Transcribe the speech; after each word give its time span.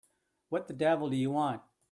What 0.49 0.67
the 0.67 0.73
devil 0.73 1.11
do 1.11 1.15
you 1.15 1.29
want? 1.29 1.61